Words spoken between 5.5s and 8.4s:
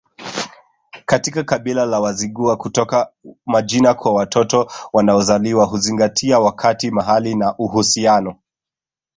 huzingatia wakati mahali na uhusiano